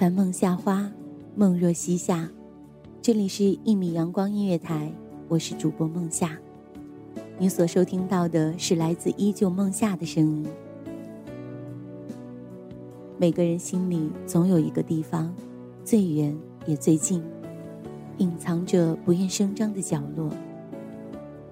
[0.00, 0.90] 凡梦夏花，
[1.36, 2.26] 梦若西夏。
[3.02, 4.90] 这里是一米阳光音乐台，
[5.28, 6.38] 我是主播梦夏。
[7.36, 10.46] 你所收听到的是来自依旧梦夏的声音。
[13.18, 15.34] 每个人心里总有一个地方，
[15.84, 16.34] 最远
[16.64, 17.22] 也最近，
[18.16, 20.30] 隐藏着不愿声张的角落。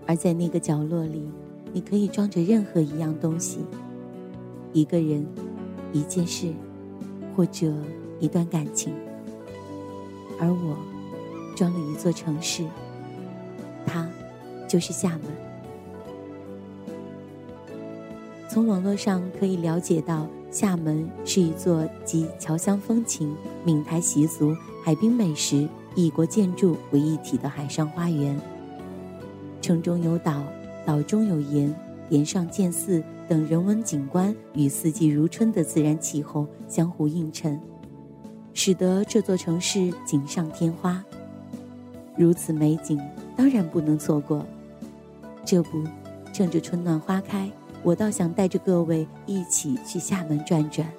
[0.07, 1.29] 而在那个角落里，
[1.75, 3.59] 你可以装着任何一样东西，
[4.73, 5.27] 一个人，
[5.93, 6.51] 一件事，
[7.37, 7.75] 或者。
[8.21, 8.93] 一段感情，
[10.41, 10.77] 而我
[11.57, 12.65] 装了一座城市，
[13.87, 14.09] 它
[14.69, 15.23] 就是厦门。
[18.49, 28.41] 从网络上可以了解到，厦门是一座集侨乡风情、闽台习俗、海滨美食、异国建筑为一体的海上花园。
[29.61, 30.43] 城中有岛，
[30.87, 31.73] 岛中有岩，
[32.09, 37.61] 岩上建寺等人文景观与四季如春的自然气候相互映衬。
[38.61, 41.01] 使得这座城市锦上添花。
[42.17, 43.01] 如此美景，
[43.37, 44.45] 当然不能错过。
[45.45, 45.85] 这不，
[46.33, 47.49] 趁着春暖花开，
[47.85, 50.93] 我倒想带着各位一起去厦门转转。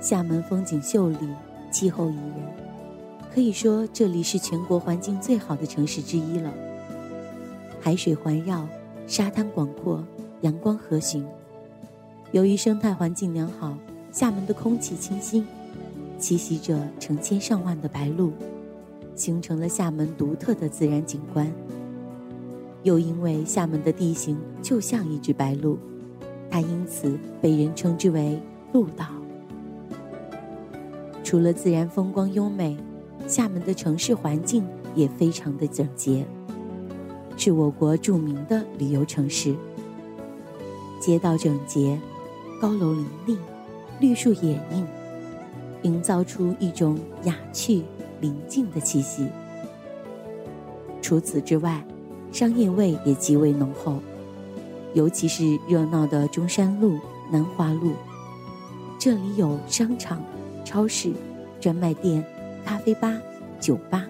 [0.00, 1.28] 厦门风景秀丽，
[1.72, 2.46] 气候宜人，
[3.34, 6.54] 可以说这里是全国环境最好的城市之一了。
[7.80, 8.68] 海水环绕，
[9.08, 10.06] 沙滩广阔，
[10.42, 11.24] 阳光和煦。
[12.30, 13.76] 由于生态环境良好。
[14.12, 15.42] 厦门的空气清新，
[16.20, 18.30] 栖息着成千上万的白鹭，
[19.16, 21.50] 形成了厦门独特的自然景观。
[22.82, 25.78] 又因为厦门的地形就像一只白鹭，
[26.50, 28.38] 它因此被人称之为
[28.70, 29.06] “鹭岛”。
[31.24, 32.76] 除了自然风光优美，
[33.26, 34.62] 厦门的城市环境
[34.94, 36.26] 也非常的整洁，
[37.38, 39.54] 是我国著名的旅游城市。
[41.00, 41.98] 街道整洁，
[42.60, 43.38] 高楼林立。
[44.00, 44.86] 绿树掩映，
[45.82, 47.82] 营造出一种雅趣
[48.20, 49.28] 宁静的气息。
[51.00, 51.84] 除此之外，
[52.32, 53.98] 商业味也极为浓厚，
[54.94, 56.98] 尤其是热闹的中山路、
[57.30, 57.92] 南华路，
[58.98, 60.22] 这里有商场、
[60.64, 61.12] 超市、
[61.60, 62.24] 专卖店、
[62.64, 63.20] 咖啡吧、
[63.60, 64.06] 酒吧。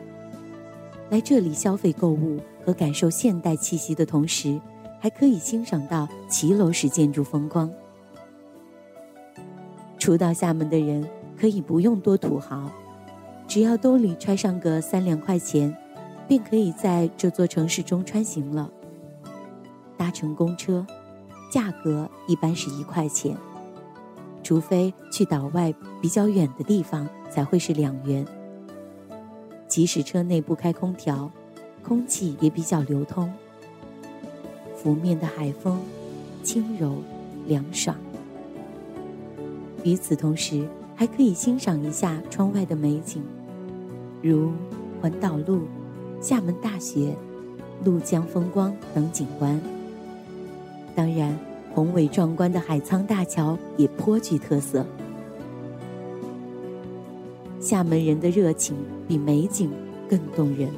[1.11, 4.59] 来这里消费购物和感受现代气息的同时，
[5.01, 7.71] 还可以欣赏到骑楼式建筑风光。
[10.03, 11.09] 初到厦门的人
[11.39, 12.69] 可以不用多土豪，
[13.47, 15.73] 只要兜里揣上个三两块钱，
[16.27, 18.69] 便可以在这座城市中穿行了。
[19.97, 20.85] 搭乘公车，
[21.53, 23.37] 价格一般是一块钱，
[24.43, 28.27] 除非去岛外比较远的地方才会是两元。
[29.69, 31.31] 即使车内不开空调，
[31.81, 33.33] 空气也比较流通，
[34.75, 35.79] 拂面的海风
[36.43, 36.97] 轻柔
[37.47, 37.97] 凉爽。
[39.85, 43.23] 与此同时，还可以欣赏一下窗外的美景，
[44.23, 44.53] 如
[45.01, 45.63] 环岛路、
[46.21, 47.17] 厦门大学、
[47.85, 49.61] 鹭江风光等景观。
[50.95, 51.37] 当然，
[51.75, 54.87] 宏伟壮观的海沧大桥也颇具特色。
[57.59, 58.77] 厦门人的热情
[59.09, 59.71] 比美景
[60.09, 60.69] 更动人，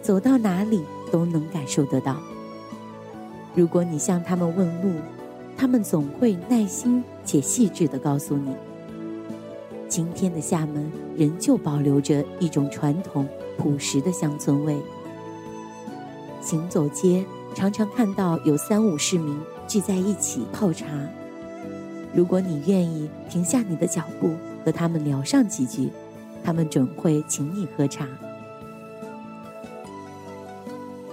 [0.00, 0.82] 走到哪里
[1.12, 2.16] 都能感受得到。
[3.54, 4.98] 如果你向他们问路，
[5.60, 8.50] 他们总会耐心且细致地告诉你，
[9.90, 13.28] 今天的厦门仍旧保留着一种传统
[13.58, 14.74] 朴实的乡村味。
[16.40, 17.22] 行走街，
[17.54, 20.86] 常常看到有三五市民聚在一起泡茶。
[22.14, 24.34] 如果你愿意停下你的脚步
[24.64, 25.90] 和他们聊上几句，
[26.42, 28.08] 他们准会请你喝茶。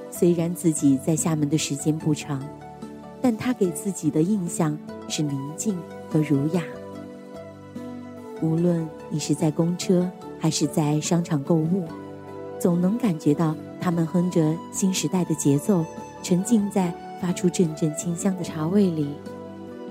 [0.10, 2.42] 虽然自己在厦门的时间不长。
[3.30, 4.78] 但他给自己的印象
[5.10, 5.78] 是宁静
[6.10, 6.64] 和儒雅。
[8.42, 10.10] 无论你是在公车
[10.40, 11.84] 还是在商场购物，
[12.58, 15.84] 总能感觉到他们哼着新时代的节奏，
[16.24, 19.10] 沉浸在发出阵阵清香的茶味里，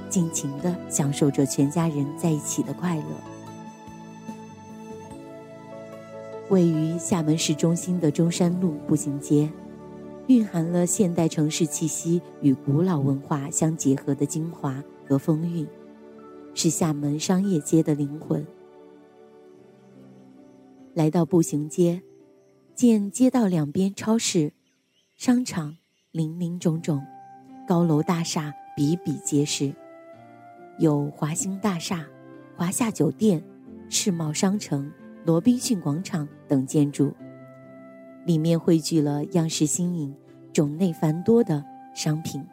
[0.09, 3.03] 尽情地享受着全家人在一起的快乐。
[6.49, 9.51] 位于厦门市中心的中山路步行街，
[10.29, 15.67] 蕴含了现代城市气息与古老文化相结合的精华和风韵，
[16.53, 18.45] 是厦门商业街的灵魂。
[20.95, 22.03] 来到步行街，
[22.75, 24.53] 见街道两边超市、
[25.17, 25.77] 商场
[26.11, 27.01] 林林种种，
[27.69, 29.73] 高楼大厦比比皆是，
[30.81, 32.05] 有华兴大厦、
[32.57, 33.43] 华夏酒店、
[33.89, 34.91] 世贸商城。
[35.25, 37.13] 罗宾逊广场等建筑，
[38.27, 40.15] 里面汇聚了样式新颖、
[40.53, 41.65] 种类繁多的
[41.95, 42.45] 商品。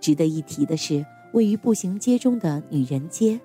[0.00, 1.04] 值得一提的是，
[1.34, 3.38] 位于步行街中的女人街，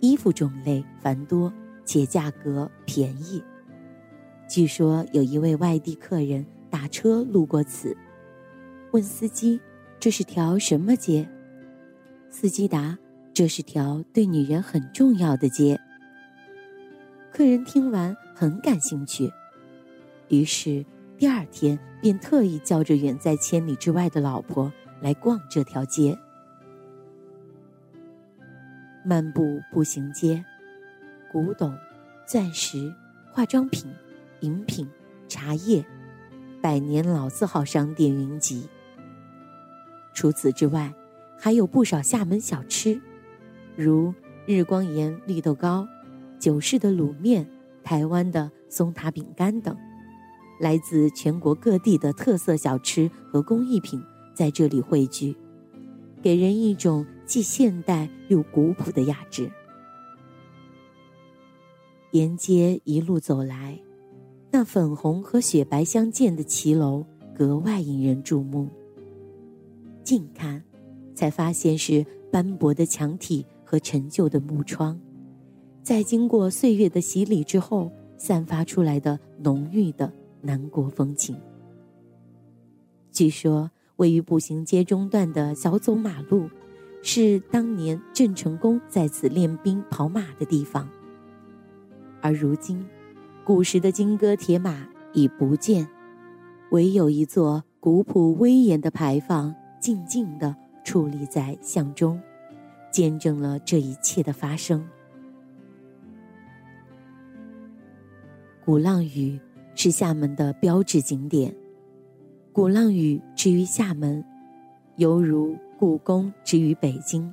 [0.00, 1.52] 衣服种类繁多
[1.84, 3.42] 且价格便宜。
[4.48, 7.96] 据说有一位外地客人打车路过此，
[8.92, 9.60] 问司机
[9.98, 11.28] ：“这是条什么街？”
[12.30, 12.96] 司机答
[13.34, 15.80] ：“这是条对女人很重要的街。”
[17.32, 19.32] 客人听完很感兴趣，
[20.32, 20.82] 于是
[21.18, 26.18] 第二天便特意叫着远在千里之外的老婆来逛这条街。
[29.04, 30.42] 漫步步行街，
[31.30, 31.76] 古董、
[32.26, 32.90] 钻石、
[33.30, 33.92] 化妆品、
[34.40, 34.88] 饮品、
[35.28, 35.84] 茶叶，
[36.62, 38.66] 百年老字号商店云集。
[40.14, 40.94] 除此之外，
[41.38, 42.98] 还有不少厦门小吃，
[43.76, 44.14] 如
[44.46, 45.86] 日光岩绿豆糕。
[46.38, 47.46] 九市的卤面、
[47.84, 49.76] 台湾的松塔饼干等，
[50.60, 54.02] 来自全国各地的特色小吃和工艺品
[54.34, 55.34] 在这里汇聚，
[56.22, 59.50] 给人一种既现代又古朴的雅致。
[62.12, 63.80] 沿街一路走来，
[64.50, 67.04] 那粉红和雪白相间的骑楼
[67.34, 68.68] 格外引人注目。
[70.04, 70.62] 近看，
[71.14, 75.00] 才发现是斑驳的墙体和陈旧的木窗。
[75.82, 80.12] 在经过岁月的洗礼之后，散发出来的浓郁的
[80.42, 81.40] 南国风情。
[83.10, 86.50] 据说，位于步行街中段的小走马路，
[87.02, 90.88] 是当年郑成功在此练兵跑马的地方。
[92.20, 92.86] 而如今，
[93.44, 95.88] 古时的金戈铁马已不见，
[96.70, 100.54] 唯有一座古朴威严的牌坊，静静地
[100.84, 102.20] 矗立在巷中，
[102.90, 104.88] 见证了这一切的发生。
[108.64, 109.38] 鼓浪屿
[109.74, 111.54] 是厦门的标志景点。
[112.52, 114.24] 鼓浪屿之于厦门，
[114.96, 117.32] 犹如故宫之于北京，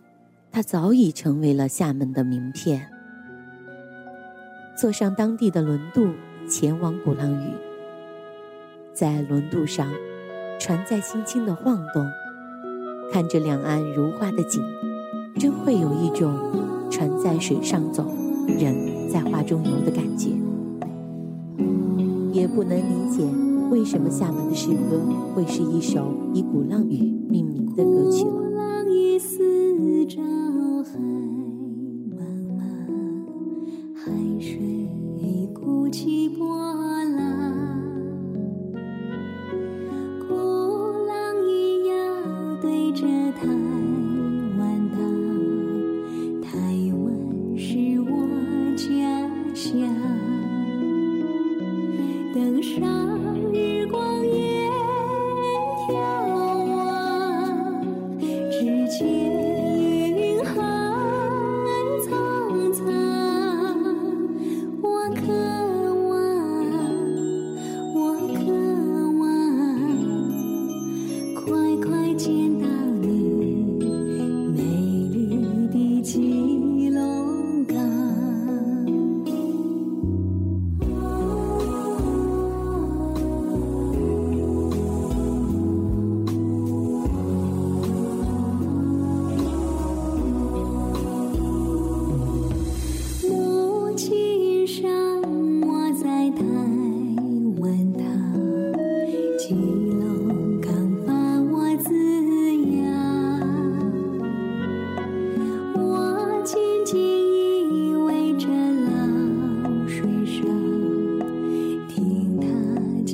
[0.51, 2.89] 它早已成为了厦门的名片。
[4.77, 6.07] 坐上当地的轮渡
[6.49, 7.51] 前往鼓浪屿，
[8.93, 9.91] 在轮渡上，
[10.57, 12.07] 船在轻轻的晃动，
[13.11, 14.63] 看着两岸如画的景，
[15.37, 18.09] 真会有一种船在水上走，
[18.47, 20.29] 人在画中游的感觉。
[22.31, 23.23] 也不能理解
[23.69, 25.01] 为什么厦门的诗歌
[25.33, 27.18] 会是一首以鼓浪屿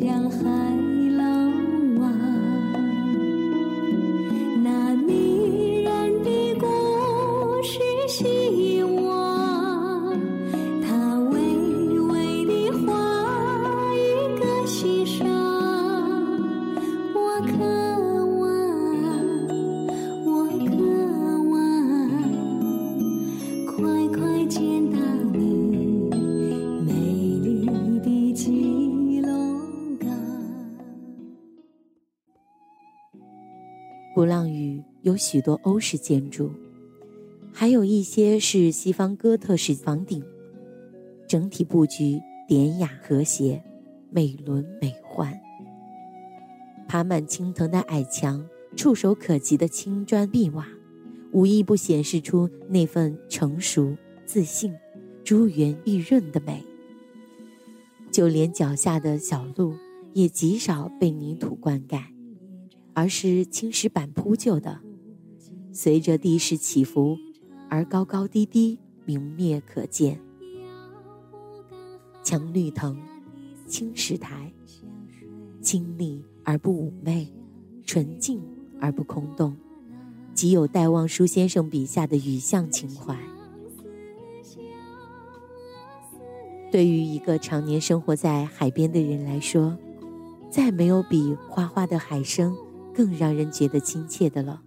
[0.06, 0.38] 像海
[1.18, 1.26] 浪
[2.00, 2.06] 啊，
[4.64, 6.68] 那迷人的故
[7.64, 10.14] 事希望，
[10.84, 11.40] 他微
[12.04, 12.94] 微的画
[13.96, 13.98] 一
[14.38, 15.26] 个心上，
[17.16, 17.58] 我渴
[18.38, 18.46] 望，
[20.24, 20.30] 我
[20.70, 20.72] 渴
[21.50, 21.52] 望，
[23.76, 23.76] 快
[24.16, 25.00] 快见到。
[35.16, 36.52] 有许多欧式建筑，
[37.54, 40.22] 还有一些是西方哥特式房顶，
[41.26, 43.64] 整体布局典雅和谐，
[44.12, 45.34] 美轮美奂。
[46.86, 48.46] 爬满青藤的矮墙，
[48.76, 50.68] 触手可及的青砖碧瓦，
[51.32, 53.96] 无一不显示出那份成熟、
[54.26, 54.76] 自信、
[55.24, 56.62] 珠圆玉润的美。
[58.12, 59.76] 就连脚下的小路，
[60.12, 62.02] 也极少被泥土灌溉。
[62.94, 64.80] 而是青石板铺就的，
[65.76, 67.18] 随着地势起伏，
[67.68, 70.22] 而高高低低，明灭可见。
[72.24, 72.98] 墙绿藤，
[73.68, 74.54] 青石台，
[75.62, 77.28] 清丽而不妩媚，
[77.86, 78.42] 纯净
[78.80, 79.54] 而不空洞，
[80.34, 83.14] 极有戴望舒先生笔下的雨巷情怀。
[86.72, 89.78] 对于一个常年生活在海边的人来说，
[90.50, 92.56] 再没有比哗哗的海声。
[92.96, 94.62] 更让人觉得亲切的了。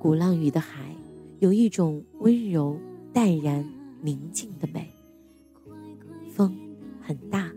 [0.00, 0.96] 鼓浪屿的海
[1.40, 2.74] 有一种温柔、
[3.12, 3.62] 淡然、
[4.00, 4.90] 宁静的美。
[6.32, 6.56] 风
[7.02, 7.52] 很大，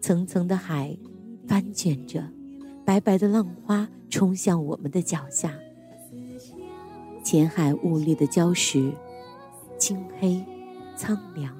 [0.00, 0.96] 层层的海
[1.48, 2.22] 翻卷着，
[2.84, 5.52] 白白的浪花冲向我们的脚下。
[7.24, 8.92] 浅海兀立的礁石，
[9.76, 10.40] 青黑、
[10.94, 11.52] 苍凉，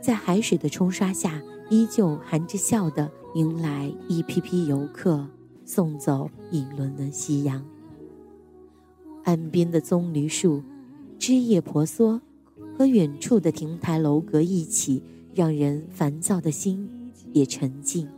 [0.00, 5.26] 在海水的冲刷下，依旧含着笑的迎来一批批游客。
[5.64, 7.60] 送走一轮轮夕阳。
[9.26, 10.62] 岸边的棕榈树，
[11.18, 12.20] 枝叶婆娑，
[12.76, 15.02] 和远处的亭台楼阁一起，
[15.34, 18.08] 让人烦躁的心也沉静，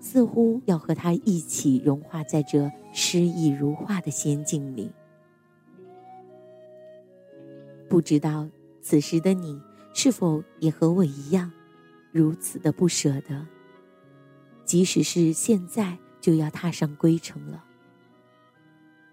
[0.00, 4.92] 似乎要和它一起融化在这诗意如画的仙境里。
[7.88, 8.48] 不知道
[8.80, 9.60] 此时的你，
[9.92, 11.50] 是否也和我一样，
[12.12, 13.46] 如此的不舍得？
[14.64, 15.98] 即使是现在。
[16.22, 17.64] 就要踏上归程了。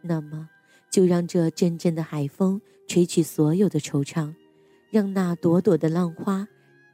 [0.03, 0.47] 那么，
[0.89, 4.33] 就让这阵阵的海风吹去所有的惆怅，
[4.89, 6.47] 让那朵朵的浪花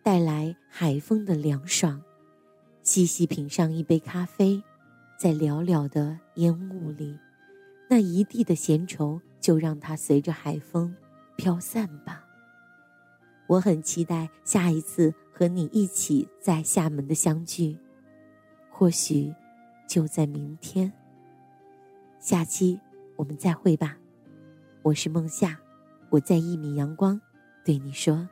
[0.03, 2.01] 带来海风的凉爽。
[2.83, 4.61] 细细品上一杯咖啡，
[5.19, 7.17] 在寥寥的烟雾里，
[7.89, 10.95] 那一地的闲愁就让它随着海风
[11.35, 12.25] 飘散吧。
[13.47, 17.77] 我很期待下一次和你一起在厦门的相聚，
[18.69, 19.33] 或许。
[19.87, 20.91] 就在明天。
[22.19, 22.79] 下期
[23.15, 23.97] 我们再会吧。
[24.81, 25.57] 我是梦夏，
[26.09, 27.19] 我在一米阳光
[27.63, 28.27] 对你说。